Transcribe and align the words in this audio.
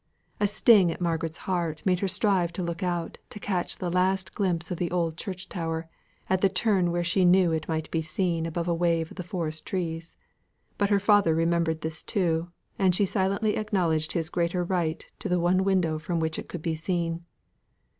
A 0.39 0.47
sting 0.47 0.91
at 0.91 0.99
Margaret's 0.99 1.37
heart 1.45 1.83
made 1.85 1.99
her 1.99 2.07
strive 2.07 2.51
to 2.53 2.63
look 2.63 2.81
out 2.81 3.19
to 3.29 3.39
catch 3.39 3.77
the 3.77 3.91
last 3.91 4.33
glimpse 4.33 4.71
of 4.71 4.79
the 4.79 4.89
old 4.89 5.15
church 5.15 5.47
tower 5.47 5.87
at 6.27 6.41
the 6.41 6.49
turn 6.49 6.89
where 6.89 7.03
she 7.03 7.23
knew 7.23 7.51
it 7.51 7.67
might 7.67 7.91
be 7.91 8.01
seen 8.01 8.47
above 8.47 8.67
a 8.67 8.73
wave 8.73 9.11
of 9.11 9.17
the 9.17 9.21
forest 9.23 9.63
trees; 9.63 10.15
but 10.79 10.89
her 10.89 10.99
father 10.99 11.35
remembered 11.35 11.81
this 11.81 12.01
too, 12.01 12.47
and 12.79 12.95
she 12.95 13.05
silently 13.05 13.55
acknowledged 13.55 14.13
his 14.13 14.29
greater 14.29 14.63
right 14.63 15.05
to 15.19 15.29
the 15.29 15.39
one 15.39 15.63
window 15.63 15.99
from 15.99 16.19
which 16.19 16.39
it 16.39 16.49
could 16.49 16.63
be 16.63 16.73
seen. 16.73 17.23